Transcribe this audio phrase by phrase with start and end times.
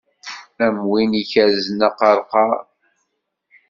[0.65, 2.59] Am win ikerrzen aqerqaṛ.